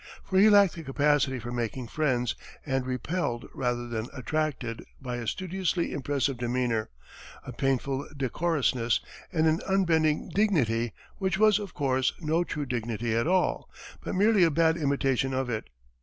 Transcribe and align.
For 0.23 0.39
he 0.39 0.49
lacked 0.49 0.73
the 0.73 0.81
capacity 0.81 1.37
for 1.37 1.51
making 1.51 1.87
friends, 1.89 2.33
and 2.65 2.87
repelled 2.87 3.47
rather 3.53 3.87
than 3.87 4.07
attracted 4.13 4.83
by 4.99 5.17
a 5.17 5.27
studiously 5.27 5.91
impressive 5.93 6.39
demeanor, 6.39 6.89
a 7.45 7.53
painful 7.53 8.09
decorousness, 8.17 8.99
and 9.31 9.45
an 9.45 9.61
unbending 9.67 10.29
dignity, 10.29 10.93
which 11.19 11.37
was, 11.37 11.59
of 11.59 11.75
course, 11.75 12.13
no 12.19 12.43
true 12.43 12.65
dignity 12.65 13.15
at 13.15 13.27
all, 13.27 13.69
but 14.03 14.15
merely 14.15 14.43
a 14.43 14.49
bad 14.49 14.75
imitation 14.75 15.35
of 15.35 15.51
it. 15.51 15.69